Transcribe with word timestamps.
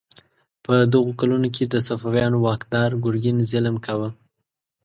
په 0.65 0.73
دغو 0.93 1.11
کلونو 1.19 1.47
کې 1.55 1.63
د 1.67 1.75
صفویانو 1.87 2.37
واکدار 2.47 2.89
ګرګین 3.03 3.37
ظلم 3.51 3.75
کاوه. 3.85 4.09